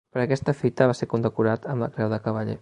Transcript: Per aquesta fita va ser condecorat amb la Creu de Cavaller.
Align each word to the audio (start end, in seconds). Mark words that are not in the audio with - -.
Per 0.15 0.19
aquesta 0.21 0.53
fita 0.61 0.87
va 0.93 0.95
ser 1.01 1.09
condecorat 1.11 1.69
amb 1.75 1.87
la 1.87 1.91
Creu 1.99 2.11
de 2.17 2.21
Cavaller. 2.31 2.59